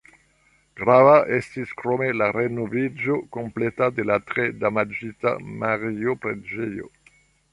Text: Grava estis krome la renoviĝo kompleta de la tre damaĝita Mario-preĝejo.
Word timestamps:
Grava 0.79 1.11
estis 1.35 1.73
krome 1.81 2.07
la 2.21 2.29
renoviĝo 2.37 3.19
kompleta 3.37 3.91
de 3.99 4.07
la 4.13 4.17
tre 4.31 4.45
damaĝita 4.65 5.37
Mario-preĝejo. 5.65 6.91